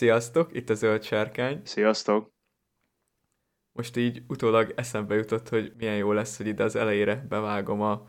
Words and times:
Sziasztok, 0.00 0.54
itt 0.54 0.70
a 0.70 0.74
Zöld 0.74 1.02
Sárkány. 1.02 1.60
Sziasztok! 1.64 2.32
Most 3.72 3.96
így 3.96 4.22
utólag 4.28 4.72
eszembe 4.76 5.14
jutott, 5.14 5.48
hogy 5.48 5.72
milyen 5.76 5.96
jó 5.96 6.12
lesz, 6.12 6.36
hogy 6.36 6.46
ide 6.46 6.64
az 6.64 6.76
elejére 6.76 7.26
bevágom 7.28 7.80
a 7.80 8.08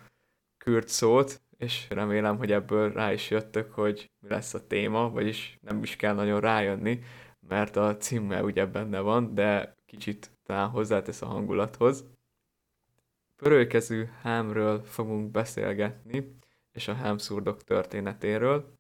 kürt 0.58 0.88
szót, 0.88 1.41
és 1.58 1.86
remélem, 1.90 2.38
hogy 2.38 2.52
ebből 2.52 2.91
rá 2.91 3.14
is 3.14 3.30
jöttök, 3.30 3.72
hogy 3.72 4.12
mi 4.20 4.30
lesz 4.30 4.54
a 4.54 4.67
téma, 4.67 5.09
vagyis 5.09 5.58
nem 5.62 5.84
is 5.84 5.95
kell 5.95 6.14
nagyon 6.14 6.40
rájönni, 6.40 7.00
mert 7.40 7.76
a 7.76 7.98
címmel 7.98 8.44
ugye 8.44 8.66
benne 8.66 9.00
van, 9.00 9.34
de 9.34 9.76
kicsit 9.86 10.31
talán 10.44 10.70
hozzátesz 10.70 11.22
a 11.22 11.26
hangulathoz. 11.26 12.05
Pörőkezű 13.36 14.05
hámről 14.22 14.84
fogunk 14.84 15.31
beszélgetni, 15.31 16.38
és 16.72 16.88
a 16.88 16.94
hámszurdok 16.94 17.64
történetéről, 17.64 18.73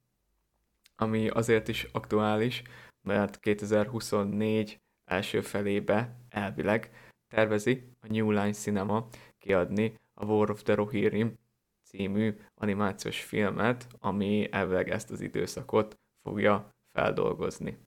ami 0.95 1.29
azért 1.29 1.67
is 1.67 1.87
aktuális, 1.91 2.63
mert 3.01 3.39
2024 3.39 4.81
első 5.05 5.41
felébe 5.41 6.15
elvileg 6.29 6.91
tervezi 7.27 7.95
a 7.99 8.07
New 8.07 8.29
Line 8.29 8.51
Cinema 8.51 9.07
kiadni 9.37 9.99
a 10.13 10.25
War 10.25 10.49
of 10.49 10.63
the 10.63 10.73
Rohirrim 10.73 11.39
című 11.83 12.37
animációs 12.55 13.23
filmet, 13.23 13.87
ami 13.99 14.47
elvileg 14.51 14.89
ezt 14.89 15.11
az 15.11 15.21
időszakot 15.21 15.99
fogja 16.23 16.73
feldolgozni. 16.93 17.77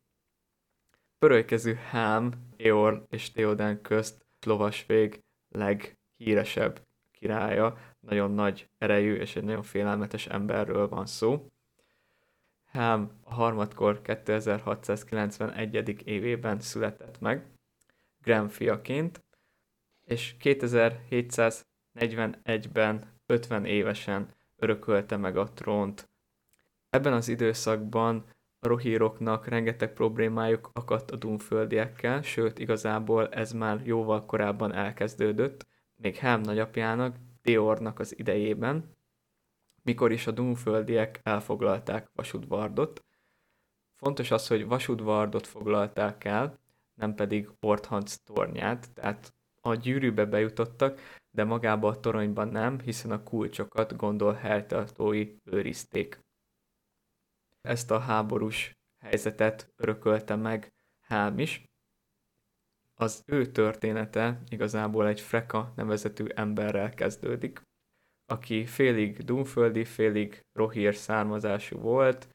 Pörölykező 1.18 1.74
Hám, 1.74 2.32
Eor 2.56 3.06
és 3.10 3.30
Theoden 3.30 3.80
közt 3.80 4.26
lovasvég 4.46 5.20
leghíresebb 5.48 6.86
királya, 7.12 7.78
nagyon 8.00 8.30
nagy 8.30 8.68
erejű 8.78 9.14
és 9.14 9.36
egy 9.36 9.44
nagyon 9.44 9.62
félelmetes 9.62 10.26
emberről 10.26 10.88
van 10.88 11.06
szó. 11.06 11.46
Hám 12.74 13.10
a 13.22 13.34
harmadkor 13.34 14.02
2691. 14.02 16.02
évében 16.04 16.60
született 16.60 17.20
meg, 17.20 17.46
Graham 18.22 18.48
fiaként, 18.48 19.24
és 20.04 20.34
2741-ben 20.40 23.12
50 23.26 23.64
évesen 23.64 24.34
örökölte 24.56 25.16
meg 25.16 25.36
a 25.36 25.52
trónt. 25.52 26.10
Ebben 26.90 27.12
az 27.12 27.28
időszakban 27.28 28.24
a 28.58 28.68
rohíroknak 28.68 29.46
rengeteg 29.46 29.92
problémájuk 29.92 30.70
akadt 30.72 31.10
a 31.10 31.16
dunföldiekkel, 31.16 32.22
sőt 32.22 32.58
igazából 32.58 33.28
ez 33.28 33.52
már 33.52 33.86
jóval 33.86 34.24
korábban 34.24 34.72
elkezdődött, 34.72 35.66
még 35.96 36.16
Hám 36.16 36.40
nagyapjának, 36.40 37.16
Diornak 37.42 37.98
az 37.98 38.18
idejében, 38.18 38.94
mikor 39.84 40.12
is 40.12 40.26
a 40.26 40.30
dunföldiek 40.30 41.20
elfoglalták 41.22 42.10
Vasudvardot. 42.12 43.04
Fontos 43.94 44.30
az, 44.30 44.46
hogy 44.46 44.66
Vasudvardot 44.66 45.46
foglalták 45.46 46.24
el, 46.24 46.58
nem 46.94 47.14
pedig 47.14 47.50
Orthanc 47.60 48.16
tornyát, 48.16 48.92
tehát 48.94 49.34
a 49.60 49.74
gyűrűbe 49.74 50.24
bejutottak, 50.24 51.00
de 51.30 51.44
magába 51.44 51.88
a 51.88 52.00
toronyban 52.00 52.48
nem, 52.48 52.80
hiszen 52.80 53.10
a 53.10 53.22
kulcsokat 53.22 53.96
gondol 53.96 54.32
helytartói 54.32 55.36
őrizték. 55.44 56.24
Ezt 57.60 57.90
a 57.90 57.98
háborús 57.98 58.78
helyzetet 58.98 59.72
örökölte 59.76 60.36
meg 60.36 60.72
Hám 61.00 61.38
is. 61.38 61.64
Az 62.94 63.22
ő 63.26 63.46
története 63.46 64.42
igazából 64.48 65.06
egy 65.06 65.20
Freka 65.20 65.72
nevezetű 65.76 66.24
emberrel 66.34 66.94
kezdődik, 66.94 67.62
aki 68.26 68.66
félig 68.66 69.24
dunföldi, 69.24 69.84
félig 69.84 70.44
rohír 70.52 70.94
származású 70.94 71.78
volt, 71.78 72.28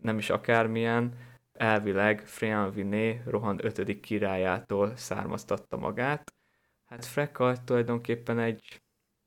nem 0.00 0.18
is 0.18 0.30
akármilyen, 0.30 1.14
elvileg 1.52 2.26
Frean 2.26 2.72
Viné 2.72 3.22
Rohan 3.26 3.58
5. 3.62 4.00
királyától 4.00 4.96
származtatta 4.96 5.76
magát. 5.76 6.32
Hát 6.84 7.04
Freka 7.04 7.54
tulajdonképpen 7.64 8.38
egy 8.38 8.82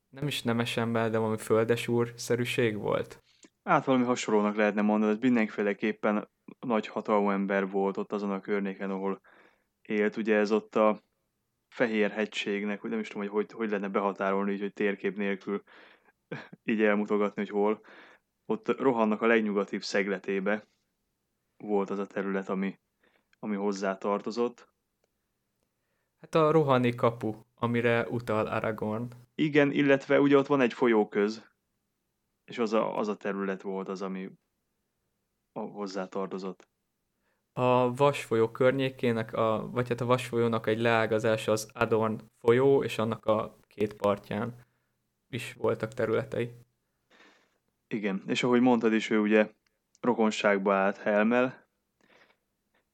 nem 0.09 0.27
is 0.27 0.41
nemes 0.41 0.77
ember, 0.77 1.09
de 1.09 1.17
valami 1.17 1.37
földesúr-szerűség 1.37 2.77
volt. 2.77 3.23
Hát 3.63 3.85
valami 3.85 4.03
hasonlónak 4.03 4.55
lehetne 4.55 4.81
mondani, 4.81 5.11
hogy 5.11 5.21
mindenféleképpen 5.21 6.29
nagy 6.59 6.87
hatalmú 6.87 7.29
ember 7.29 7.69
volt 7.69 7.97
ott 7.97 8.11
azon 8.11 8.31
a 8.31 8.39
környéken, 8.39 8.89
ahol 8.89 9.21
élt. 9.81 10.17
Ugye 10.17 10.35
ez 10.35 10.51
ott 10.51 10.75
a 10.75 10.99
Fehér 11.67 12.11
hegységnek, 12.11 12.81
nem 12.81 12.99
is 12.99 13.07
tudom, 13.07 13.21
hogy 13.27 13.31
hogy, 13.31 13.51
hogy 13.51 13.69
lenne 13.69 13.87
behatárolni, 13.87 14.51
így, 14.51 14.59
hogy 14.59 14.73
térkép 14.73 15.15
nélkül 15.17 15.63
így 16.63 16.81
elmutogatni, 16.81 17.41
hogy 17.41 17.51
hol. 17.51 17.85
Ott 18.45 18.79
Rohannak 18.79 19.21
a 19.21 19.25
legnyugatibb 19.25 19.83
szegletébe 19.83 20.67
volt 21.57 21.89
az 21.89 21.99
a 21.99 22.07
terület, 22.07 22.49
ami, 22.49 22.79
ami 23.39 23.55
hozzá 23.55 23.97
tartozott. 23.97 24.69
Hát 26.21 26.35
a 26.35 26.51
Rohani 26.51 26.95
kapu, 26.95 27.33
amire 27.55 28.07
utal 28.09 28.47
Aragorn. 28.47 29.07
Igen, 29.35 29.71
illetve 29.71 30.19
ugye 30.19 30.37
ott 30.37 30.47
van 30.47 30.61
egy 30.61 30.73
folyóköz, 30.73 31.49
és 32.45 32.57
az 32.57 32.73
a, 32.73 32.97
az 32.97 33.07
a 33.07 33.17
terület 33.17 33.61
volt 33.61 33.89
az, 33.89 34.01
ami 34.01 34.31
hozzá 35.53 36.07
tartozott. 36.07 36.69
A 37.53 37.93
Vasfolyó 37.93 38.51
környékének, 38.51 39.33
a, 39.33 39.69
vagy 39.71 39.87
hát 39.87 40.01
a 40.01 40.05
Vasfolyónak 40.05 40.67
egy 40.67 40.79
leágazása 40.79 41.51
az 41.51 41.69
Adorn 41.73 42.21
folyó, 42.39 42.83
és 42.83 42.97
annak 42.97 43.25
a 43.25 43.57
két 43.67 43.93
partján 43.93 44.65
is 45.31 45.53
voltak 45.53 45.93
területei. 45.93 46.51
Igen, 47.87 48.23
és 48.27 48.43
ahogy 48.43 48.61
mondtad 48.61 48.93
is, 48.93 49.09
ő 49.09 49.19
ugye 49.19 49.49
rokonságba 50.01 50.73
állt 50.73 50.97
Helmel. 50.97 51.69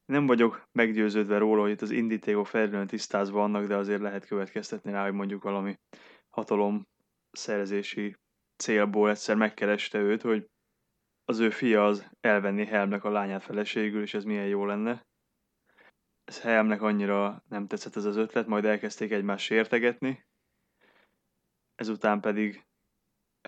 Nem 0.06 0.26
vagyok 0.26 0.68
meggyőződve 0.72 1.38
róla, 1.38 1.62
hogy 1.62 1.72
itt 1.72 1.82
az 1.82 1.92
indítékok 1.92 2.48
felülően 2.48 2.88
tisztázva 2.88 3.38
vannak, 3.38 3.68
de 3.68 3.76
azért 3.76 4.02
lehet 4.02 4.26
következtetni 4.26 4.92
rá, 4.92 5.04
hogy 5.04 5.14
mondjuk 5.14 5.44
valami 5.44 5.80
hatalom 6.30 6.88
szerzési 7.32 8.16
célból 8.58 9.10
egyszer 9.10 9.36
megkereste 9.36 10.00
őt, 10.00 10.22
hogy 10.22 10.50
az 11.26 11.40
ő 11.40 11.50
fia 11.50 11.86
az 11.86 12.10
elvenni 12.20 12.66
Helmnek 12.66 13.04
a 13.04 13.10
lányát 13.10 13.44
feleségül, 13.44 14.02
és 14.02 14.14
ez 14.14 14.24
milyen 14.24 14.48
jó 14.48 14.66
lenne. 14.66 15.06
Ez 16.24 16.42
Helmnek 16.42 16.82
annyira 16.82 17.44
nem 17.50 17.68
tetszett 17.68 17.96
ez 17.96 18.06
az 18.06 18.16
ötlet, 18.16 18.48
majd 18.48 18.66
elkezdték 18.66 19.12
egymást 19.12 19.46
sértegetni, 19.46 20.27
ezután 21.78 22.20
pedig 22.20 22.66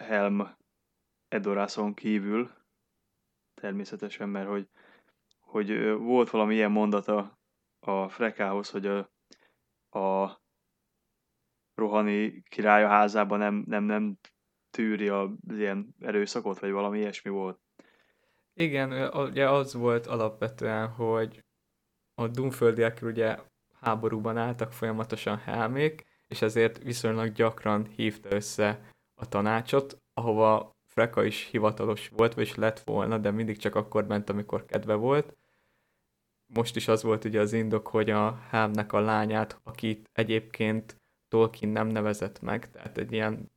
Helm 0.01 0.57
Edorászon 1.27 1.93
kívül, 1.93 2.51
természetesen, 3.53 4.29
mert 4.29 4.47
hogy, 4.47 4.69
hogy 5.39 5.91
volt 5.97 6.29
valami 6.29 6.53
ilyen 6.53 6.71
mondata 6.71 7.39
a 7.79 8.09
Frekához, 8.09 8.69
hogy 8.69 8.85
a, 8.85 8.97
a 9.99 10.41
rohani 11.75 12.43
királya 12.43 12.87
házában 12.87 13.39
nem, 13.39 13.63
nem, 13.67 13.83
nem 13.83 14.17
tűri 14.69 15.07
a 15.07 15.31
ilyen 15.47 15.95
erőszakot, 15.99 16.59
vagy 16.59 16.71
valami 16.71 16.97
ilyesmi 16.97 17.31
volt. 17.31 17.59
Igen, 18.53 19.13
ugye 19.13 19.49
az 19.49 19.73
volt 19.73 20.07
alapvetően, 20.07 20.87
hogy 20.87 21.43
a 22.13 22.27
Dunföldiek 22.27 22.99
ugye 23.01 23.37
háborúban 23.79 24.37
álltak 24.37 24.71
folyamatosan 24.71 25.37
Helmék, 25.37 26.08
és 26.29 26.41
ezért 26.41 26.83
viszonylag 26.83 27.31
gyakran 27.31 27.87
hívta 27.95 28.31
össze 28.31 28.81
a 29.21 29.27
tanácsot, 29.27 29.97
ahova 30.13 30.71
Freka 30.85 31.23
is 31.23 31.47
hivatalos 31.51 32.09
volt, 32.09 32.33
vagyis 32.33 32.55
lett 32.55 32.79
volna, 32.79 33.17
de 33.17 33.31
mindig 33.31 33.57
csak 33.57 33.75
akkor 33.75 34.07
ment, 34.07 34.29
amikor 34.29 34.65
kedve 34.65 34.93
volt. 34.93 35.37
Most 36.53 36.75
is 36.75 36.87
az 36.87 37.03
volt 37.03 37.25
ugye 37.25 37.39
az 37.39 37.53
indok, 37.53 37.87
hogy 37.87 38.09
a 38.09 38.31
Hámnek 38.31 38.93
a 38.93 38.99
lányát, 38.99 39.59
akit 39.63 40.09
egyébként 40.13 40.95
Tolkien 41.27 41.71
nem 41.71 41.87
nevezett 41.87 42.41
meg, 42.41 42.71
tehát 42.71 42.97
egy 42.97 43.11
ilyen 43.11 43.51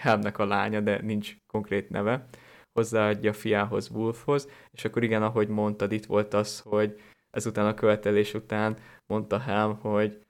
Helmnek 0.00 0.38
a 0.38 0.44
lánya, 0.44 0.80
de 0.80 1.00
nincs 1.02 1.36
konkrét 1.46 1.90
neve, 1.90 2.26
hozzáadja 2.72 3.32
fiához, 3.32 3.90
Wolfhoz, 3.90 4.48
és 4.70 4.84
akkor 4.84 5.02
igen, 5.02 5.22
ahogy 5.22 5.48
mondtad, 5.48 5.92
itt 5.92 6.06
volt 6.06 6.34
az, 6.34 6.60
hogy 6.60 7.00
ezután 7.30 7.66
a 7.66 7.74
követelés 7.74 8.34
után 8.34 8.76
mondta 9.06 9.38
Helm, 9.38 9.78
hogy 9.78 10.24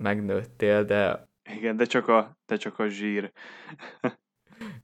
megnőttél, 0.00 0.84
de... 0.84 1.28
Igen, 1.54 1.76
de 1.76 1.84
csak 1.84 2.08
a, 2.08 2.38
de 2.46 2.56
csak 2.56 2.78
a 2.78 2.88
zsír. 2.88 3.32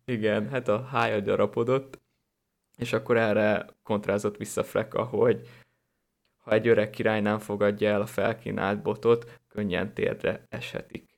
Igen, 0.04 0.48
hát 0.48 0.68
a 0.68 0.82
hája 0.84 1.18
gyarapodott, 1.18 2.00
és 2.76 2.92
akkor 2.92 3.16
erre 3.16 3.66
kontrázott 3.82 4.36
vissza 4.36 4.64
Freka, 4.64 5.04
hogy 5.04 5.48
ha 6.36 6.52
egy 6.52 6.68
öreg 6.68 6.90
király 6.90 7.20
nem 7.20 7.38
fogadja 7.38 7.88
el 7.88 8.00
a 8.00 8.06
felkínált 8.06 8.82
botot, 8.82 9.40
könnyen 9.48 9.94
térdre 9.94 10.44
eshetik. 10.48 11.16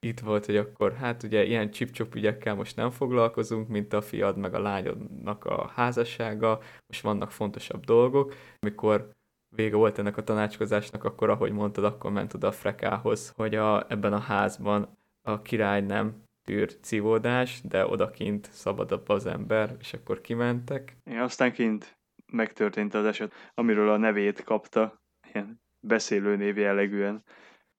Itt 0.00 0.20
volt, 0.20 0.46
hogy 0.46 0.56
akkor 0.56 0.92
hát 0.92 1.22
ugye 1.22 1.44
ilyen 1.44 1.70
csipcsop 1.70 2.14
ügyekkel 2.14 2.54
most 2.54 2.76
nem 2.76 2.90
foglalkozunk, 2.90 3.68
mint 3.68 3.92
a 3.92 4.02
fiad 4.02 4.36
meg 4.36 4.54
a 4.54 4.60
lányodnak 4.60 5.44
a 5.44 5.66
házassága, 5.66 6.60
most 6.86 7.02
vannak 7.02 7.30
fontosabb 7.30 7.84
dolgok, 7.84 8.34
amikor 8.58 9.10
vége 9.54 9.76
volt 9.76 9.98
ennek 9.98 10.16
a 10.16 10.24
tanácskozásnak, 10.24 11.04
akkor 11.04 11.30
ahogy 11.30 11.52
mondtad, 11.52 11.84
akkor 11.84 12.10
ment 12.10 12.34
oda 12.34 12.46
a 12.46 12.52
frekához, 12.52 13.32
hogy 13.36 13.54
a, 13.54 13.90
ebben 13.90 14.12
a 14.12 14.18
házban 14.18 14.98
a 15.22 15.42
király 15.42 15.80
nem 15.80 16.22
tűr 16.44 16.78
civódás, 16.80 17.60
de 17.64 17.86
odakint 17.86 18.48
szabadabb 18.52 19.08
az 19.08 19.26
ember, 19.26 19.76
és 19.78 19.92
akkor 19.92 20.20
kimentek. 20.20 20.96
Igen, 21.04 21.22
aztán 21.22 21.52
kint 21.52 21.98
megtörtént 22.32 22.94
az 22.94 23.04
eset, 23.04 23.32
amiről 23.54 23.88
a 23.88 23.96
nevét 23.96 24.44
kapta, 24.44 25.02
ilyen 25.32 25.60
beszélő 25.80 26.36
név 26.36 26.58
jellegűen. 26.58 27.24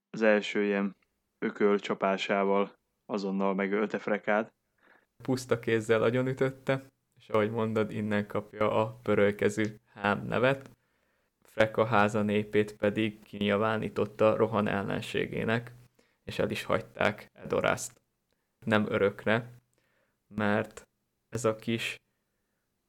Az 0.09 0.21
első 0.21 0.63
ilyen 0.63 0.95
ökölcsapásával 1.39 2.71
azonnal 3.05 3.53
megölte 3.53 3.99
Frekát. 3.99 4.53
Puszta 5.23 5.59
kézzel 5.59 6.03
agyonütötte, 6.03 6.85
és 7.19 7.29
ahogy 7.29 7.51
mondod, 7.51 7.91
innen 7.91 8.27
kapja 8.27 8.71
a 8.81 8.99
pörölkezű 9.03 9.63
hám 9.93 10.25
nevet. 10.25 10.69
Freka 11.53 11.85
háza 11.85 12.21
népét 12.21 12.75
pedig 12.75 13.23
kinyilvánította 13.23 14.35
rohan 14.35 14.67
ellenségének, 14.67 15.73
és 16.23 16.39
el 16.39 16.50
is 16.50 16.63
hagyták 16.63 17.31
Edorászt. 17.33 18.01
Nem 18.65 18.85
örökre, 18.89 19.51
mert 20.27 20.88
ez 21.29 21.45
a 21.45 21.55
kis 21.55 22.01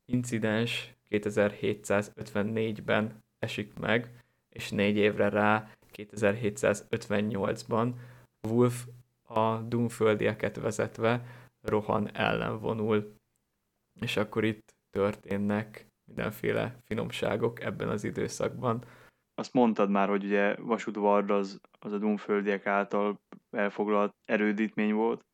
incidens 0.05 0.95
2754-ben 1.11 3.23
esik 3.39 3.79
meg, 3.79 4.25
és 4.49 4.71
négy 4.71 4.97
évre 4.97 5.29
rá 5.29 5.71
2758-ban 5.93 7.95
Wolf 8.49 8.87
a 9.23 9.57
Dunföldieket 9.57 10.57
vezetve 10.57 11.27
Rohan 11.61 12.15
ellen 12.15 12.59
vonul. 12.59 13.15
És 14.01 14.17
akkor 14.17 14.45
itt 14.45 14.75
történnek 14.91 15.87
mindenféle 16.05 16.77
finomságok 16.85 17.61
ebben 17.61 17.89
az 17.89 18.05
időszakban. 18.05 18.85
Azt 19.35 19.53
mondtad 19.53 19.91
már, 19.91 20.09
hogy 20.09 20.25
ugye 20.25 20.57
Vasudvard 20.57 21.31
az, 21.31 21.61
az 21.79 21.93
a 21.93 21.99
Dunföldiek 21.99 22.67
által 22.67 23.21
elfoglalt 23.51 24.15
erődítmény 24.25 24.93
volt. 24.93 25.25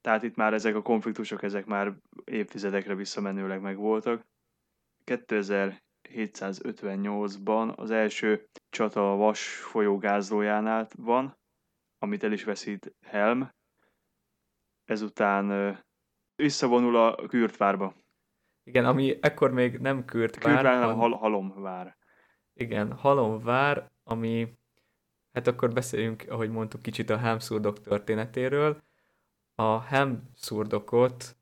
Tehát 0.00 0.22
itt 0.22 0.36
már 0.36 0.54
ezek 0.54 0.74
a 0.74 0.82
konfliktusok, 0.82 1.42
ezek 1.42 1.66
már 1.66 1.94
évtizedekre 2.24 2.94
visszamenőleg 2.94 3.60
megvoltak. 3.60 4.26
2758-ban 5.04 7.74
az 7.74 7.90
első 7.90 8.48
csata 8.70 9.12
a 9.12 9.16
Vas 9.16 9.48
folyó 9.48 9.98
gázlójánál 9.98 10.88
van, 10.96 11.36
amit 11.98 12.24
el 12.24 12.32
is 12.32 12.44
veszít 12.44 12.94
Helm. 13.06 13.50
Ezután 14.84 15.76
visszavonul 16.34 16.96
a 16.96 17.26
Kürtvárba. 17.26 17.94
Igen, 18.68 18.84
ami 18.84 19.18
ekkor 19.20 19.52
még 19.52 19.78
nem 19.78 20.04
Kürtvár, 20.04 20.54
Kürtvár, 20.54 20.80
hanem 20.80 20.96
hal- 20.96 21.18
Halomvár. 21.18 21.96
Igen, 22.54 22.92
Halomvár, 22.92 23.90
ami, 24.04 24.48
hát 25.32 25.46
akkor 25.46 25.72
beszéljünk, 25.72 26.24
ahogy 26.28 26.50
mondtuk, 26.50 26.82
kicsit 26.82 27.10
a 27.10 27.16
Helmszurdok 27.16 27.80
történetéről. 27.80 28.82
A 29.54 29.80
Helmszurdokot 29.80 31.36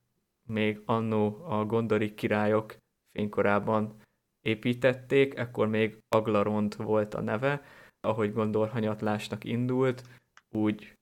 még 0.46 0.82
annó 0.84 1.44
a 1.44 1.64
gondori 1.64 2.14
királyok 2.14 2.76
fénykorában 3.12 3.96
építették, 4.40 5.38
ekkor 5.38 5.69
még 5.69 5.99
Aglarond 6.08 6.76
volt 6.76 7.14
a 7.14 7.20
neve, 7.20 7.62
ahogy 8.00 8.32
Gondor 8.32 8.69
hanyatlásnak 8.69 9.44
indult, 9.44 10.02
úgy 10.50 10.96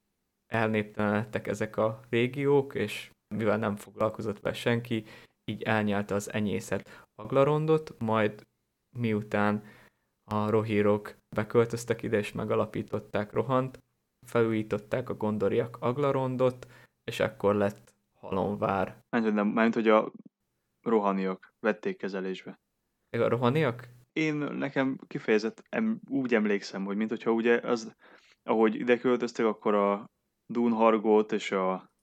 elnéptelenedtek 0.46 1.46
ezek 1.46 1.76
a 1.76 2.00
régiók, 2.10 2.74
és 2.74 3.10
mivel 3.34 3.58
nem 3.58 3.76
foglalkozott 3.76 4.40
vele 4.40 4.54
senki, 4.54 5.04
így 5.44 5.62
elnyálta 5.62 6.14
az 6.14 6.32
enyészet 6.32 7.08
Aglarondot, 7.14 7.98
majd 7.98 8.46
miután 8.96 9.64
a 10.30 10.50
rohírok 10.50 11.16
beköltöztek 11.36 12.02
ide 12.02 12.18
és 12.18 12.32
megalapították 12.32 13.32
Rohant, 13.32 13.78
felújították 14.26 15.08
a 15.08 15.14
gondoriak 15.14 15.76
Aglarondot, 15.80 16.66
és 17.04 17.20
ekkor 17.20 17.54
lett 17.54 17.94
Halonvár. 18.20 19.02
Nem, 19.08 19.48
mert 19.48 19.74
hogy 19.74 19.88
a 19.88 20.12
rohaniak 20.82 21.52
vették 21.60 21.96
kezelésbe. 21.96 22.58
A 23.10 23.28
rohaniak? 23.28 23.88
Én 24.12 24.34
nekem 24.34 24.98
kifejezett 25.06 25.62
em, 25.68 26.00
úgy 26.08 26.34
emlékszem, 26.34 26.84
hogy 26.84 26.96
mint 26.96 27.10
hogyha 27.10 27.30
ugye 27.30 27.56
az, 27.58 27.94
ahogy 28.42 28.74
ide 28.74 28.98
költöztek, 28.98 29.46
akkor 29.46 29.74
a 29.74 30.10
Dunhargót 30.46 31.32
és 31.32 31.50
a, 31.50 31.93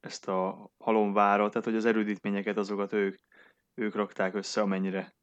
ezt 0.00 0.28
a 0.28 0.70
halomvárat, 0.78 1.50
tehát 1.50 1.66
hogy 1.66 1.76
az 1.76 1.84
erődítményeket 1.84 2.56
azokat 2.56 2.92
ők, 2.92 3.18
ők 3.74 3.94
rakták 3.94 4.34
össze, 4.34 4.60
amennyire, 4.60 5.14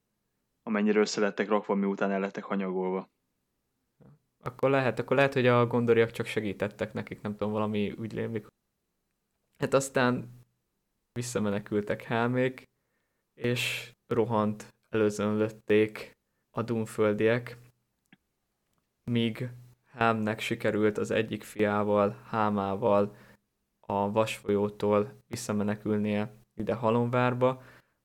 amennyire 0.63 0.99
össze 0.99 1.21
lettek 1.21 1.47
rakva, 1.47 1.75
miután 1.75 2.11
el 2.11 2.19
lettek 2.19 2.43
hanyagolva. 2.43 3.09
Akkor 4.43 4.69
lehet, 4.69 4.99
akkor 4.99 5.15
lehet, 5.15 5.33
hogy 5.33 5.47
a 5.47 5.67
gondoriak 5.67 6.11
csak 6.11 6.25
segítettek 6.25 6.93
nekik, 6.93 7.21
nem 7.21 7.31
tudom, 7.31 7.51
valami 7.51 7.91
úgy 7.91 8.13
lémlik. 8.13 8.47
Hát 9.57 9.73
aztán 9.73 10.29
visszamenekültek 11.11 12.03
Helmék, 12.03 12.63
és 13.33 13.93
rohant 14.07 14.73
előzönlötték 14.89 16.11
a 16.49 16.61
Dunföldiek, 16.61 17.57
míg 19.03 19.49
Hámnek 19.85 20.39
sikerült 20.39 20.97
az 20.97 21.11
egyik 21.11 21.43
fiával, 21.43 22.21
Hámával 22.27 23.15
a 23.85 24.11
vasfolyótól 24.11 25.23
visszamenekülnie 25.27 26.35
ide 26.53 26.73
Halonvárba, 26.73 27.61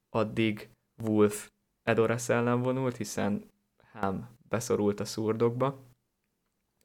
addig 0.09 0.71
Wolf 1.03 1.51
Edoras 1.83 2.29
ellen 2.29 2.63
vonult, 2.63 2.97
hiszen 2.97 3.51
Hám 3.93 4.37
beszorult 4.49 5.01
a 5.01 5.05
szurdokba, 5.05 5.85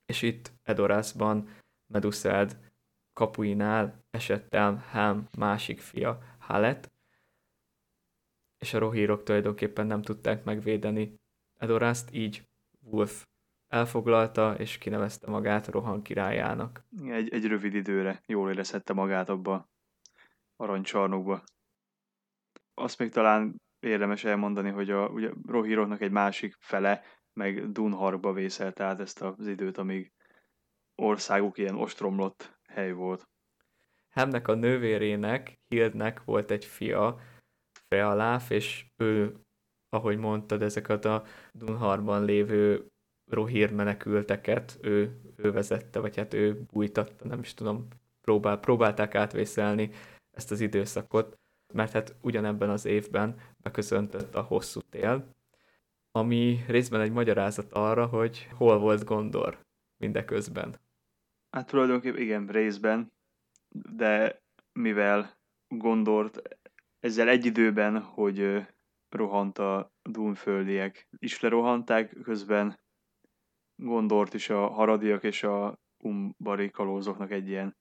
és 0.06 0.22
itt 0.22 0.52
Edorasban 0.64 1.50
Meduseld 1.88 2.58
kapuinál 3.14 4.04
esett 4.10 4.54
el 4.54 4.76
Hám 4.76 5.28
másik 5.38 5.80
fia, 5.80 6.20
Halet, 6.40 6.92
és 8.58 8.74
a 8.74 8.80
rohírok 8.80 9.24
tulajdonképpen 9.24 9.88
nem 9.88 10.02
tudták 10.02 10.44
megvédeni 10.44 11.16
Edorászt, 11.60 12.14
így 12.14 12.48
Wolf 12.80 13.28
elfoglalta 13.76 14.56
és 14.58 14.78
kinevezte 14.78 15.30
magát 15.30 15.68
Rohan 15.68 16.02
királyának. 16.02 16.84
Egy, 17.06 17.34
egy 17.34 17.46
rövid 17.46 17.74
időre 17.74 18.22
jól 18.26 18.52
érezhette 18.52 18.94
magát 18.94 19.30
abba 19.30 19.70
aranycsarnokba. 20.56 21.44
Azt 22.74 23.00
még 23.00 23.12
talán 23.12 23.62
érdemes 23.80 24.24
elmondani, 24.24 24.70
hogy 24.70 24.90
a 24.90 25.08
ugye 25.08 25.30
rohíroknak 25.48 26.02
egy 26.02 26.12
másik 26.12 26.56
fele 26.60 27.04
meg 27.34 27.72
Dunharba 27.72 28.34
vészelte 28.34 28.84
át 28.84 29.00
ezt 29.00 29.22
az 29.22 29.48
időt, 29.48 29.78
amíg 29.78 30.12
országuk 30.96 31.58
ilyen 31.58 31.76
ostromlott 31.76 32.60
hely 32.68 32.92
volt. 32.92 33.28
Hemnek 34.10 34.48
a 34.48 34.54
nővérének, 34.54 35.60
Hildnek 35.68 36.24
volt 36.24 36.52
egy 36.52 36.66
fia, 36.66 37.20
Frealáf, 37.88 38.50
és 38.50 38.86
ő, 38.98 39.40
ahogy 39.90 40.18
mondtad, 40.18 40.62
ezeket 40.62 41.06
a 41.06 41.24
Dunharban 41.52 42.26
lévő 42.26 42.90
rohír 43.28 43.72
menekülteket 43.72 44.78
ő, 44.82 45.20
ő 45.36 45.52
vezette, 45.52 46.00
vagy 46.00 46.16
hát 46.16 46.34
ő 46.34 46.62
bújtatta, 46.72 47.28
nem 47.28 47.40
is 47.40 47.54
tudom, 47.54 47.88
próbál, 48.22 48.60
próbálták 48.60 49.16
átvészelni 49.16 49.90
ezt 50.32 50.52
az 50.52 50.60
időszakot, 50.60 51.38
mert 51.74 51.92
hát 51.92 52.16
ugyanebben 52.22 52.70
az 52.70 52.86
évben 52.86 53.36
beköszöntött 53.58 54.36
a 54.36 54.42
hosszú 54.42 54.80
tél, 54.80 55.28
ami 56.12 56.64
részben 56.68 57.02
egy 57.02 57.12
magyarázat 57.12 57.74
arra, 57.74 58.06
hogy 58.06 58.50
hol 58.54 58.80
volt 58.80 59.04
Gondor 59.04 59.66
mindeközben. 59.98 60.76
Hát 61.50 61.68
tulajdonképpen 61.68 62.22
igen, 62.22 62.48
részben, 62.48 63.12
de 63.96 64.42
mivel 64.74 65.38
Gondort 65.68 66.42
ezzel 67.00 67.30
egy 67.30 67.46
időben, 67.46 68.00
hogy 68.00 68.66
rohant 69.10 69.58
a 69.58 69.92
Dunföldiek 70.02 71.08
is 71.20 71.40
lerohanták, 71.40 72.18
közben 72.24 72.78
Gondort 73.76 74.34
is 74.34 74.50
a 74.50 74.68
haradiak 74.68 75.24
és 75.24 75.44
a 75.44 75.80
umbari 76.04 76.70
kalózoknak 76.70 77.32
egy 77.32 77.48
ilyen 77.48 77.76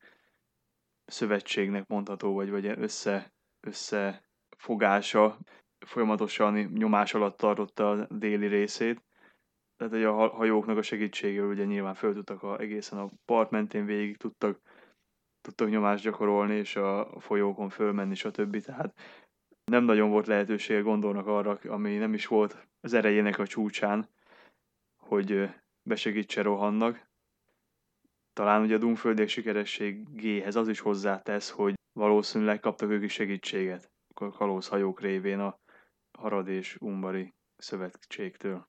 szövetségnek 1.05 1.87
mondható, 1.87 2.35
vagy, 2.35 2.51
vagy 2.51 2.67
össze, 2.67 3.33
összefogása 3.61 5.39
folyamatosan 5.87 6.55
nyomás 6.55 7.15
alatt 7.15 7.37
tartotta 7.37 7.91
a 7.91 8.07
déli 8.11 8.47
részét. 8.47 9.03
Tehát, 9.77 9.93
hogy 9.93 10.05
a 10.05 10.29
hajóknak 10.29 10.77
a 10.77 10.83
segítségével 10.83 11.49
ugye 11.49 11.65
nyilván 11.65 11.95
föl 11.95 12.15
tudtak 12.15 12.43
a, 12.43 12.59
egészen 12.61 12.99
a 12.99 13.11
part 13.25 13.51
mentén 13.51 13.85
végig 13.85 14.17
tudtak, 14.17 14.61
tudtak 15.41 15.71
nyomást 15.71 16.05
gyakorolni, 16.05 16.55
és 16.55 16.77
a 16.77 17.21
folyókon 17.21 17.69
fölmenni, 17.69 18.15
stb. 18.15 18.61
Tehát 18.61 18.95
nem 19.65 19.85
nagyon 19.85 20.11
volt 20.11 20.27
lehetősége 20.27 20.81
gondolnak 20.81 21.27
arra, 21.27 21.59
ami 21.63 21.97
nem 21.97 22.15
is 22.15 22.27
volt 22.27 22.69
az 22.81 22.93
erejének 22.93 23.39
a 23.39 23.47
csúcsán, 23.47 24.09
hogy 24.97 25.49
besegítse 25.89 26.43
Rohannak. 26.43 27.09
Talán 28.33 28.63
ugye 28.63 28.75
a 28.75 28.79
Dunföldiek 28.79 29.29
sikerességéhez 29.29 30.57
az 30.57 30.69
is 30.69 30.81
hozzátesz, 30.81 31.51
hogy 31.51 31.75
valószínűleg 31.93 32.61
kaptak 32.61 32.91
ők 32.91 33.03
is 33.03 33.13
segítséget 33.13 33.93
a 34.15 34.29
kalózhajók 34.29 35.01
révén 35.01 35.39
a 35.39 35.59
Harad 36.19 36.49
és 36.49 36.77
Umbari 36.81 37.35
szövetségtől. 37.57 38.69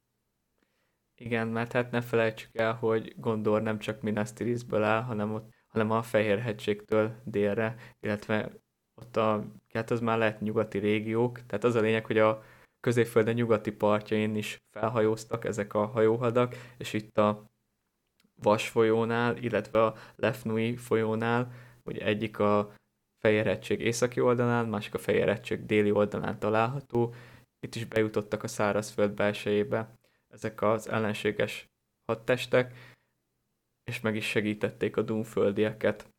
Igen, 1.16 1.48
mert 1.48 1.72
hát 1.72 1.92
ne 1.92 2.02
felejtsük 2.02 2.56
el, 2.56 2.74
hogy 2.74 3.20
Gondor 3.20 3.62
nem 3.62 3.80
csak 3.80 4.02
Minas 4.02 4.34
Tirithből 4.34 4.84
áll, 4.84 5.02
hanem, 5.02 5.34
ott, 5.34 5.50
hanem 5.68 5.92
a 5.92 6.02
Fehérhegységtől 6.02 7.22
délre, 7.24 7.76
illetve 8.00 8.52
ott 8.96 9.18
a, 9.18 9.46
hát 9.74 9.92
az 9.92 10.00
már 10.00 10.18
lehet 10.18 10.42
nyugati 10.42 10.78
régiók, 10.78 11.46
tehát 11.46 11.64
az 11.64 11.76
a 11.76 11.80
lényeg, 11.80 12.06
hogy 12.06 12.18
a 12.18 12.44
középfölde 12.86 13.34
nyugati 13.34 13.72
partjain 13.72 14.36
is 14.36 14.58
felhajóztak 14.72 15.46
ezek 15.46 15.74
a 15.74 15.86
hajóhadak, 15.86 16.56
és 16.78 16.94
itt 16.94 17.18
a 17.18 17.46
Vas 18.42 18.70
folyónál, 18.70 19.38
illetve 19.38 19.84
a 19.84 19.96
Lefnui 20.16 20.76
folyónál, 20.76 21.52
ugye 21.84 22.06
egyik 22.06 22.40
a 22.40 22.74
Fehér 23.20 23.60
északi 23.68 24.20
oldalán, 24.20 24.66
másik 24.66 24.94
a 24.94 24.98
Fehér 24.98 25.40
déli 25.66 25.92
oldalán 25.92 26.40
található, 26.40 27.14
itt 27.60 27.76
is 27.76 27.86
bejutottak 27.86 28.44
a 28.44 28.48
szárazföld 28.48 29.12
belsejébe 29.12 29.98
ezek 30.34 30.62
az 30.62 30.90
ellenséges 30.90 31.70
hadtestek, 32.12 32.74
és 33.84 34.00
meg 34.02 34.16
is 34.16 34.26
segítették 34.26 34.98
a 34.98 35.02
dunföldieket 35.02 36.14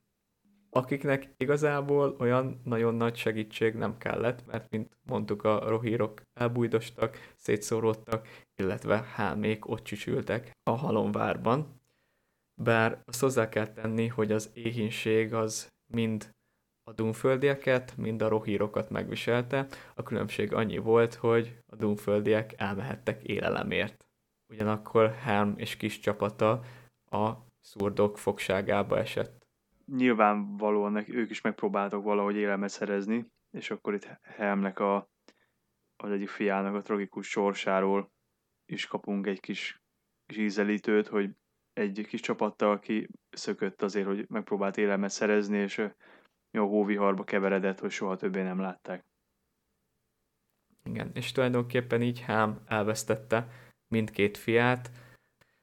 akiknek 0.70 1.34
igazából 1.36 2.16
olyan 2.18 2.60
nagyon 2.64 2.94
nagy 2.94 3.16
segítség 3.16 3.74
nem 3.74 3.98
kellett, 3.98 4.46
mert 4.46 4.70
mint 4.70 4.96
mondtuk, 5.02 5.44
a 5.44 5.68
rohírok 5.68 6.22
elbújdostak, 6.34 7.32
szétszóródtak, 7.36 8.28
illetve 8.56 9.02
hámék 9.14 9.68
ott 9.68 9.82
csücsültek 9.82 10.50
a 10.62 10.70
halomvárban. 10.70 11.80
Bár 12.62 13.02
azt 13.04 13.20
hozzá 13.20 13.48
kell 13.48 13.72
tenni, 13.72 14.06
hogy 14.06 14.32
az 14.32 14.50
éhínség 14.54 15.34
az 15.34 15.68
mind 15.92 16.34
a 16.90 16.92
dunföldieket, 16.92 17.96
mind 17.96 18.22
a 18.22 18.28
rohírokat 18.28 18.90
megviselte, 18.90 19.66
a 19.94 20.02
különbség 20.02 20.52
annyi 20.52 20.78
volt, 20.78 21.14
hogy 21.14 21.56
a 21.66 21.76
dunföldiek 21.76 22.54
elmehettek 22.56 23.22
élelemért. 23.22 24.06
Ugyanakkor 24.52 25.14
Helm 25.14 25.54
és 25.56 25.76
kis 25.76 25.98
csapata 25.98 26.62
a 27.10 27.32
szurdok 27.60 28.18
fogságába 28.18 28.98
esett 28.98 29.35
nyilvánvalóan 29.92 31.04
ők 31.10 31.30
is 31.30 31.40
megpróbáltak 31.40 32.02
valahogy 32.02 32.36
élelmet 32.36 32.70
szerezni, 32.70 33.26
és 33.50 33.70
akkor 33.70 33.94
itt 33.94 34.04
Helmnek 34.22 34.78
a, 34.78 35.08
az 35.96 36.10
egyik 36.10 36.28
fiának 36.28 36.74
a 36.74 36.82
tragikus 36.82 37.28
sorsáról 37.28 38.10
is 38.66 38.86
kapunk 38.86 39.26
egy 39.26 39.40
kis, 39.40 39.82
kis 40.26 40.36
ízelítőt, 40.36 41.06
hogy 41.06 41.30
egy 41.72 42.06
kis 42.08 42.20
csapattal, 42.20 42.70
aki 42.70 43.08
szökött 43.30 43.82
azért, 43.82 44.06
hogy 44.06 44.28
megpróbált 44.28 44.76
élelmet 44.76 45.10
szerezni, 45.10 45.58
és 45.58 45.78
a 46.50 46.60
hóviharba 46.60 47.24
keveredett, 47.24 47.78
hogy 47.78 47.90
soha 47.90 48.16
többé 48.16 48.42
nem 48.42 48.60
látták. 48.60 49.04
Igen, 50.82 51.10
és 51.14 51.32
tulajdonképpen 51.32 52.02
így 52.02 52.20
Hám 52.20 52.62
elvesztette 52.66 53.48
mindkét 53.88 54.36
fiát, 54.36 54.90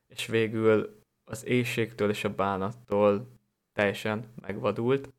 és 0.08 0.28
végül 0.28 1.02
az 1.24 1.46
éjségtől 1.46 2.10
és 2.10 2.24
a 2.24 2.36
bánattól 2.36 3.33
teljesen 3.74 4.34
megvadult, 4.42 5.14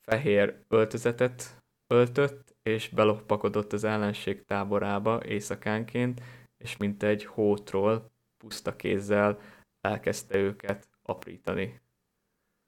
fehér 0.00 0.64
öltözetet 0.68 1.62
öltött, 1.86 2.56
és 2.62 2.88
beloppakodott 2.88 3.72
az 3.72 3.84
ellenség 3.84 4.44
táborába 4.44 5.24
éjszakánként, 5.24 6.22
és 6.58 6.76
mint 6.76 7.02
egy 7.02 7.24
hótról 7.24 8.10
puszta 8.36 8.76
kézzel 8.76 9.40
elkezdte 9.80 10.38
őket 10.38 10.88
aprítani. 11.02 11.80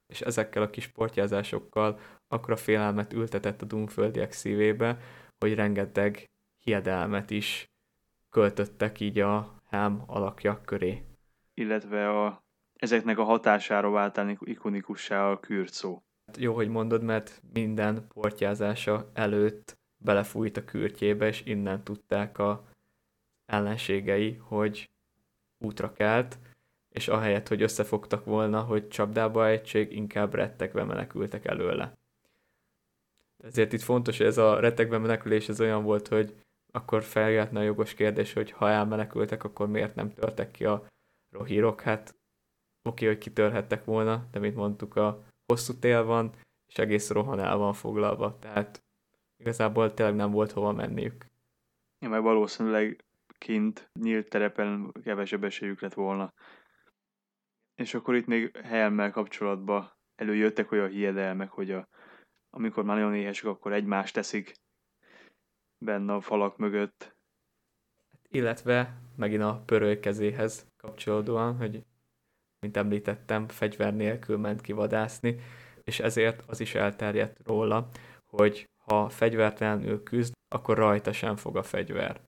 És 0.07 0.21
ezekkel 0.21 0.63
a 0.63 0.71
kis 0.71 0.87
portyázásokkal 0.87 1.99
akkora 2.29 2.57
félelmet 2.57 3.13
ültetett 3.13 3.63
a 3.63 3.67
Dunföldiek 3.67 4.33
szívébe, 4.33 4.99
hogy 5.39 5.55
rengeteg 5.55 6.31
hiedelmet 6.59 7.31
is 7.31 7.71
költöttek 8.31 9.01
így 9.01 9.19
a 9.19 9.63
Helm 9.69 10.03
alakja 10.07 10.61
köré. 10.65 11.05
Illetve 11.55 12.25
a 12.25 12.45
ezeknek 12.81 13.19
a 13.19 13.25
hatására 13.25 13.91
váltani 13.91 14.37
ikonikussá 14.41 15.31
a 15.31 15.41
kürt 15.41 15.73
jó, 16.39 16.55
hogy 16.55 16.69
mondod, 16.69 17.03
mert 17.03 17.43
minden 17.53 18.07
portyázása 18.15 19.11
előtt 19.13 19.79
belefújt 19.97 20.57
a 20.57 20.65
kürtjébe, 20.65 21.27
és 21.27 21.43
innen 21.45 21.85
tudták 21.85 22.39
a 22.39 22.65
ellenségei, 23.47 24.35
hogy 24.43 24.91
útra 25.59 25.93
kelt, 25.93 26.39
és 26.89 27.09
ahelyett, 27.09 27.49
hogy 27.49 27.63
összefogtak 27.63 28.25
volna, 28.25 28.61
hogy 28.61 28.89
csapdába 28.89 29.49
egység, 29.49 29.93
inkább 29.93 30.35
rettegve 30.35 30.85
menekültek 30.85 31.45
előle. 31.45 31.99
Ezért 33.43 33.73
itt 33.73 33.81
fontos, 33.81 34.17
hogy 34.17 34.27
ez 34.27 34.39
a 34.39 34.61
rettegve 34.61 34.99
menekülés 34.99 35.49
ez 35.49 35.61
olyan 35.61 35.83
volt, 35.83 36.09
hogy 36.09 36.35
akkor 36.73 37.03
feljöhetne 37.03 37.61
a 37.61 37.63
jogos 37.63 37.95
kérdés, 37.95 38.33
hogy 38.33 38.51
ha 38.51 38.71
elmenekültek, 38.71 39.45
akkor 39.45 39.69
miért 39.69 39.95
nem 39.95 40.15
törtek 40.15 40.51
ki 40.51 40.65
a 40.65 40.87
rohírok? 41.31 41.81
Hát 41.81 42.15
oké, 42.83 43.07
hogy 43.07 43.19
kitörhettek 43.19 43.85
volna, 43.85 44.29
de 44.31 44.39
mint 44.39 44.55
mondtuk, 44.55 44.97
a 44.97 45.23
hosszú 45.47 45.79
tél 45.79 46.05
van, 46.05 46.35
és 46.69 46.79
egész 46.79 47.11
rohan 47.11 47.41
el 47.41 47.57
van 47.57 47.73
foglalva, 47.73 48.39
tehát 48.39 48.83
igazából 49.37 49.95
tényleg 49.95 50.15
nem 50.15 50.31
volt 50.31 50.53
hova 50.53 50.73
menniük. 50.73 51.27
Ja, 51.99 52.09
meg 52.09 52.23
valószínűleg 52.23 53.05
kint 53.39 53.91
nyílt 54.01 54.29
terepen 54.29 54.93
kevesebb 55.03 55.45
esélyük 55.45 55.81
lett 55.81 55.95
volna. 55.95 56.33
És 57.75 57.95
akkor 57.95 58.15
itt 58.15 58.27
még 58.27 58.57
Helmmel 58.57 59.11
kapcsolatban 59.11 59.93
előjöttek 60.15 60.73
olyan 60.73 60.89
hiedelmek, 60.89 61.51
hogy 61.51 61.71
a, 61.71 61.89
amikor 62.51 62.85
már 62.85 62.97
nagyon 62.97 63.15
éhesek, 63.15 63.45
akkor 63.45 63.73
egymást 63.73 64.15
teszik 64.15 64.55
benne 65.79 66.15
a 66.15 66.21
falak 66.21 66.57
mögött. 66.57 67.17
Illetve 68.29 69.01
megint 69.17 69.43
a 69.43 69.63
pöröly 69.67 70.01
kezéhez 70.01 70.67
kapcsolódóan, 70.77 71.57
hogy 71.57 71.85
mint 72.61 72.77
említettem, 72.77 73.49
fegyver 73.49 73.95
nélkül 73.95 74.39
ment 74.39 74.61
kivadászni, 74.61 75.41
és 75.85 76.01
ezért 76.01 76.43
az 76.47 76.61
is 76.61 76.75
elterjedt 76.75 77.47
róla, 77.47 77.89
hogy 78.25 78.69
ha 78.77 79.09
fegyvertelenül 79.09 80.03
küzd, 80.03 80.33
akkor 80.49 80.77
rajta 80.77 81.13
sem 81.13 81.37
fog 81.37 81.57
a 81.57 81.63
fegyver. 81.63 82.21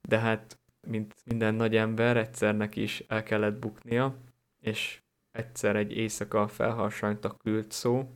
De 0.00 0.18
hát, 0.18 0.58
mint 0.86 1.14
minden 1.24 1.54
nagy 1.54 1.76
ember, 1.76 2.16
egyszernek 2.16 2.76
is 2.76 3.00
el 3.00 3.22
kellett 3.22 3.58
buknia, 3.58 4.16
és 4.60 5.02
egyszer 5.30 5.76
egy 5.76 5.96
éjszaka 5.96 6.48
felharsant 6.48 7.24
a 7.24 7.36
küld 7.36 7.70
szó, 7.70 8.10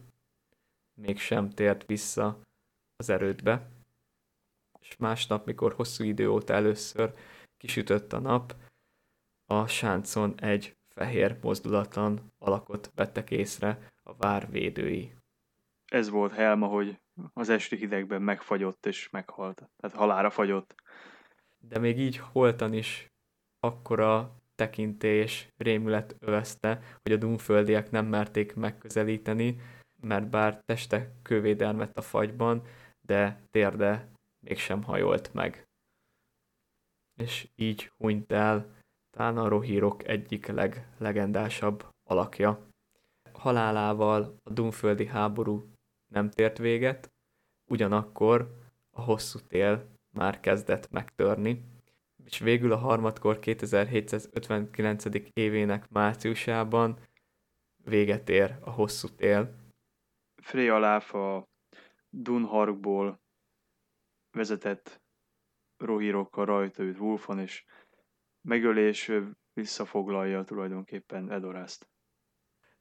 mégsem 0.94 1.50
tért 1.50 1.86
vissza 1.86 2.40
az 2.96 3.10
erődbe, 3.10 3.68
és 4.80 4.96
másnap, 4.96 5.46
mikor 5.46 5.72
hosszú 5.72 6.04
idő 6.04 6.28
óta 6.28 6.54
először 6.54 7.14
kisütött 7.56 8.12
a 8.12 8.18
nap, 8.18 8.54
a 9.46 9.66
sáncon 9.66 10.40
egy 10.40 10.76
fehér 10.88 11.38
mozdulatlan 11.42 12.32
alakot 12.38 12.92
vettek 12.94 13.30
észre 13.30 13.90
a 14.02 14.16
vár 14.16 14.50
védői. 14.50 15.14
Ez 15.84 16.08
volt 16.08 16.32
Helma, 16.32 16.66
hogy 16.66 17.00
az 17.32 17.48
esti 17.48 17.76
hidegben 17.76 18.22
megfagyott 18.22 18.86
és 18.86 19.10
meghalt. 19.10 19.70
Tehát 19.76 19.96
halára 19.96 20.30
fagyott. 20.30 20.74
De 21.58 21.78
még 21.78 21.98
így 21.98 22.16
holtan 22.16 22.72
is 22.72 23.12
akkora 23.60 24.42
tekintés, 24.54 25.48
rémület 25.56 26.16
övezte, 26.18 26.80
hogy 27.02 27.12
a 27.12 27.16
dunföldiek 27.16 27.90
nem 27.90 28.06
merték 28.06 28.54
megközelíteni, 28.54 29.60
mert 30.00 30.28
bár 30.28 30.62
teste 30.64 31.12
kővédelmet 31.22 31.96
a 31.96 32.00
fagyban, 32.00 32.62
de 33.00 33.46
térde 33.50 34.08
mégsem 34.40 34.82
hajolt 34.82 35.32
meg. 35.32 35.68
És 37.16 37.48
így 37.54 37.92
hunyt 37.96 38.32
el 38.32 38.74
talán 39.14 39.36
a 39.36 39.48
rohírok 39.48 40.08
egyik 40.08 40.46
leglegendásabb 40.46 41.86
alakja. 42.04 42.66
Halálával 43.32 44.36
a 44.42 44.50
Dunföldi 44.50 45.06
háború 45.06 45.70
nem 46.12 46.30
tért 46.30 46.58
véget, 46.58 47.12
ugyanakkor 47.70 48.54
a 48.90 49.00
hosszú 49.00 49.38
tél 49.38 49.86
már 50.10 50.40
kezdett 50.40 50.90
megtörni, 50.90 51.64
és 52.24 52.38
végül 52.38 52.72
a 52.72 52.76
harmadkor 52.76 53.38
2759. 53.38 55.04
évének 55.32 55.90
márciusában 55.90 56.98
véget 57.84 58.28
ér 58.28 58.58
a 58.60 58.70
hosszú 58.70 59.08
tél. 59.08 59.54
Freyaláf 60.42 61.14
a 61.14 61.48
Dunharkból 62.08 63.20
vezetett 64.30 65.00
rohírokkal 65.76 66.44
rajta 66.44 66.82
őt 66.82 66.98
Wolfon, 66.98 67.38
és 67.38 67.64
megölés 68.44 69.10
visszafoglalja 69.52 70.44
tulajdonképpen 70.44 71.30
Edorászt. 71.30 71.88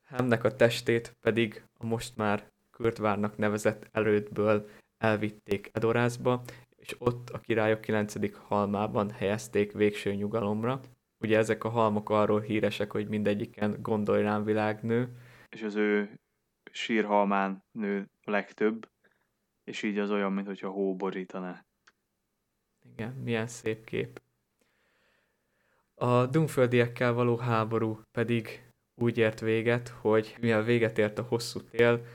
Hemnek 0.03 0.43
a 0.43 0.55
testét 0.55 1.15
pedig 1.21 1.63
a 1.77 1.85
most 1.85 2.15
már 2.15 2.51
Körtvárnak 2.71 3.37
nevezett 3.37 3.87
elődből 3.91 4.69
elvitték 4.97 5.69
Edorászba, 5.73 6.43
és 6.75 6.95
ott 6.99 7.29
a 7.29 7.39
királyok 7.39 7.81
9. 7.81 8.37
halmában 8.37 9.09
helyezték 9.09 9.71
végső 9.71 10.13
nyugalomra. 10.13 10.79
Ugye 11.19 11.37
ezek 11.37 11.63
a 11.63 11.69
halmok 11.69 12.09
arról 12.09 12.41
híresek, 12.41 12.91
hogy 12.91 13.07
mindegyiken 13.07 13.81
gondolj 13.81 14.21
rám 14.21 14.43
világnő. 14.43 15.17
És 15.49 15.61
az 15.61 15.75
ő 15.75 16.19
sírhalmán 16.71 17.63
nő 17.71 18.09
legtöbb, 18.23 18.89
és 19.63 19.83
így 19.83 19.97
az 19.97 20.11
olyan, 20.11 20.33
mintha 20.33 20.69
hó 20.69 20.95
borítaná. 20.95 21.65
Igen, 22.91 23.13
milyen 23.13 23.47
szép 23.47 23.83
kép. 23.83 24.21
A 25.95 26.25
Dunföldiekkel 26.25 27.13
való 27.13 27.37
háború 27.37 28.01
pedig 28.11 28.71
úgy 29.01 29.17
ért 29.17 29.39
véget, 29.39 29.87
hogy 29.87 30.35
mivel 30.39 30.63
véget 30.63 30.97
ért 30.97 31.19
a 31.19 31.23
hosszú 31.23 31.61
tél, 31.61 32.05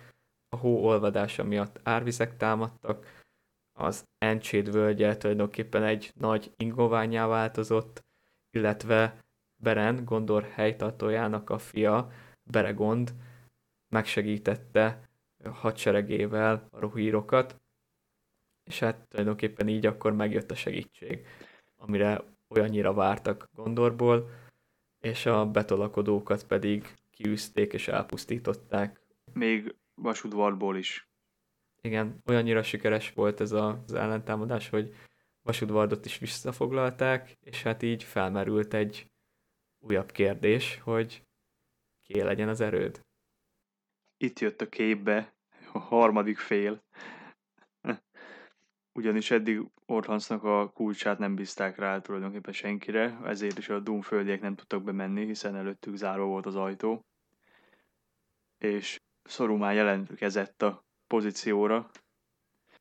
a 0.48 0.56
hó 0.56 0.84
olvadása 0.84 1.44
miatt 1.44 1.80
árvizek 1.82 2.36
támadtak, 2.36 3.22
az 3.78 4.04
Encséd 4.18 4.72
völgye 4.72 5.16
tulajdonképpen 5.16 5.82
egy 5.82 6.12
nagy 6.14 6.52
ingoványá 6.56 7.26
változott, 7.26 8.04
illetve 8.50 9.18
Beren, 9.62 10.04
Gondor 10.04 10.42
helytartójának 10.42 11.50
a 11.50 11.58
fia, 11.58 12.10
Beregond 12.50 13.14
megsegítette 13.88 15.08
hadseregével 15.44 16.66
a 16.70 16.78
rohírokat, 16.78 17.56
és 18.64 18.78
hát 18.78 19.08
tulajdonképpen 19.08 19.68
így 19.68 19.86
akkor 19.86 20.12
megjött 20.12 20.50
a 20.50 20.54
segítség, 20.54 21.26
amire 21.76 22.24
olyannyira 22.48 22.92
vártak 22.92 23.48
Gondorból, 23.54 24.30
és 25.00 25.26
a 25.26 25.46
betolakodókat 25.46 26.46
pedig 26.46 26.94
kiűzték 27.10 27.72
és 27.72 27.88
elpusztították. 27.88 29.00
Még 29.32 29.74
vasudvarból 29.94 30.76
is. 30.76 31.08
Igen, 31.80 32.22
olyannyira 32.26 32.62
sikeres 32.62 33.12
volt 33.12 33.40
ez 33.40 33.52
az 33.52 33.92
ellentámadás, 33.92 34.68
hogy 34.68 34.94
Vasudvardot 35.48 36.04
is 36.04 36.18
visszafoglalták, 36.18 37.36
és 37.40 37.62
hát 37.62 37.82
így 37.82 38.02
felmerült 38.04 38.74
egy 38.74 39.10
újabb 39.78 40.10
kérdés, 40.10 40.80
hogy 40.82 41.22
ki 42.02 42.22
legyen 42.22 42.48
az 42.48 42.60
erőd. 42.60 43.00
Itt 44.16 44.38
jött 44.38 44.60
a 44.60 44.68
képbe 44.68 45.34
a 45.72 45.78
harmadik 45.78 46.38
fél. 46.38 46.82
Ugyanis 48.98 49.30
eddig 49.30 49.60
Orhansnak 49.86 50.44
a 50.44 50.70
kulcsát 50.74 51.18
nem 51.18 51.34
bízták 51.34 51.78
rá 51.78 52.00
tulajdonképpen 52.00 52.52
senkire, 52.52 53.18
ezért 53.24 53.58
is 53.58 53.68
a 53.68 53.80
Doomföldiek 53.80 54.40
nem 54.40 54.54
tudtak 54.54 54.82
bemenni, 54.82 55.24
hiszen 55.26 55.56
előttük 55.56 55.96
zárva 55.96 56.24
volt 56.24 56.46
az 56.46 56.56
ajtó. 56.56 57.04
És 58.58 59.00
Szorumán 59.22 59.74
jelentkezett 59.74 60.62
a 60.62 60.84
pozícióra, 61.06 61.90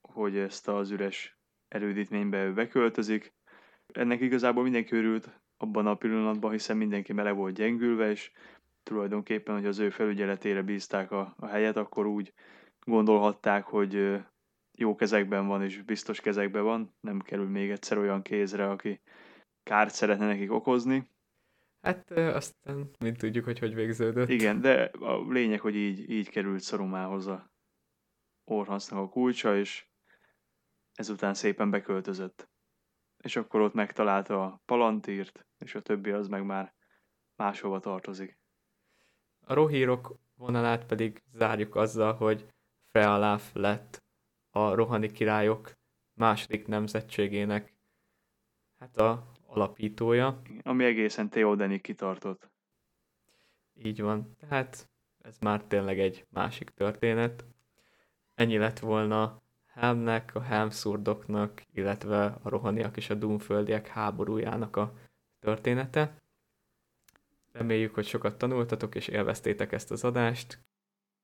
hogy 0.01 0.37
ezt 0.37 0.67
az 0.67 0.91
üres 0.91 1.37
erődítménybe 1.67 2.45
ő 2.45 2.53
beköltözik. 2.53 3.33
Ennek 3.93 4.21
igazából 4.21 4.63
mindenki 4.63 4.95
örült 4.95 5.39
abban 5.57 5.87
a 5.87 5.95
pillanatban, 5.95 6.51
hiszen 6.51 6.77
mindenki 6.77 7.13
mele 7.13 7.31
volt 7.31 7.55
gyengülve, 7.55 8.09
és 8.09 8.31
tulajdonképpen, 8.83 9.55
hogy 9.55 9.65
az 9.65 9.79
ő 9.79 9.89
felügyeletére 9.89 10.61
bízták 10.61 11.11
a, 11.11 11.33
a 11.37 11.45
helyet, 11.45 11.77
akkor 11.77 12.05
úgy 12.05 12.33
gondolhatták, 12.85 13.65
hogy 13.65 14.21
jó 14.79 14.95
kezekben 14.95 15.47
van, 15.47 15.63
és 15.63 15.81
biztos 15.81 16.19
kezekben 16.19 16.63
van, 16.63 16.95
nem 16.99 17.19
kerül 17.19 17.49
még 17.49 17.69
egyszer 17.69 17.97
olyan 17.97 18.21
kézre, 18.21 18.69
aki 18.69 19.01
kárt 19.63 19.93
szeretne 19.93 20.25
nekik 20.25 20.51
okozni. 20.51 21.09
Hát 21.81 22.11
aztán 22.11 22.89
mint 22.99 23.17
tudjuk, 23.17 23.45
hogy 23.45 23.59
hogy 23.59 23.73
végződött. 23.73 24.29
Igen, 24.29 24.61
de 24.61 24.83
a 24.83 25.31
lényeg, 25.31 25.59
hogy 25.59 25.75
így, 25.75 26.09
így 26.09 26.29
került 26.29 26.61
Szarumához 26.61 27.27
a 27.27 27.51
Orhansznak 28.43 28.99
a 28.99 29.09
kulcsa, 29.09 29.57
és 29.57 29.87
ezután 30.93 31.33
szépen 31.33 31.69
beköltözött. 31.69 32.49
És 33.17 33.35
akkor 33.35 33.61
ott 33.61 33.73
megtalálta 33.73 34.43
a 34.43 34.61
palantírt, 34.65 35.45
és 35.57 35.75
a 35.75 35.81
többi 35.81 36.11
az 36.11 36.27
meg 36.27 36.45
már 36.45 36.73
máshova 37.35 37.79
tartozik. 37.79 38.37
A 39.45 39.53
rohírok 39.53 40.19
vonalát 40.35 40.85
pedig 40.85 41.23
zárjuk 41.31 41.75
azzal, 41.75 42.13
hogy 42.13 42.47
Frealáf 42.91 43.53
lett 43.53 44.05
a 44.57 44.75
rohani 44.75 45.11
királyok 45.11 45.77
második 46.13 46.67
nemzetségének 46.67 47.75
hát 48.79 48.97
a 48.97 49.31
alapítója. 49.45 50.41
Ami 50.61 50.85
egészen 50.85 51.29
Theodenig 51.29 51.81
kitartott. 51.81 52.51
Így 53.73 54.01
van. 54.01 54.35
Tehát 54.39 54.89
ez 55.21 55.37
már 55.39 55.63
tényleg 55.63 55.99
egy 55.99 56.25
másik 56.29 56.69
történet. 56.69 57.45
Ennyi 58.33 58.57
lett 58.57 58.79
volna 58.79 59.41
Helmnek, 59.65 60.35
a 60.35 60.41
Helmszurdoknak, 60.41 61.63
illetve 61.73 62.25
a 62.25 62.49
rohaniak 62.49 62.97
és 62.97 63.09
a 63.09 63.13
Dunföldiek 63.13 63.87
háborújának 63.87 64.75
a 64.75 64.93
története. 65.39 66.21
Reméljük, 67.51 67.93
hogy 67.93 68.05
sokat 68.05 68.37
tanultatok 68.37 68.95
és 68.95 69.07
élveztétek 69.07 69.71
ezt 69.71 69.91
az 69.91 70.03
adást. 70.03 70.65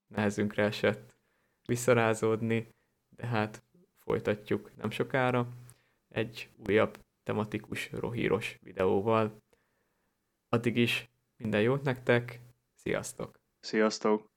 Nehezünkre 0.07 0.63
esett 0.63 1.17
visszarázódni, 1.65 2.73
de 3.15 3.25
hát 3.25 3.63
folytatjuk 3.99 4.75
nem 4.75 4.89
sokára 4.89 5.47
egy 6.07 6.49
újabb 6.67 6.97
tematikus 7.23 7.91
rohíros 7.91 8.57
videóval. 8.61 9.41
Addig 10.49 10.77
is 10.77 11.09
minden 11.37 11.61
jót 11.61 11.83
nektek, 11.83 12.39
sziasztok! 12.75 13.39
Sziasztok! 13.59 14.32